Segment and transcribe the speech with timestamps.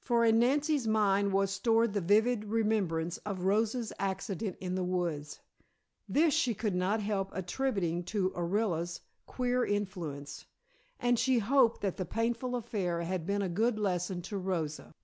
[0.00, 5.38] For in Nancy's mind was stored the vivid remembrance of Rosa's accident in the woods.
[6.08, 10.46] This she could not help attributing to Orilla's queer influence,
[10.98, 14.96] and she hoped that the painful affair had been a good lesson to Rosa.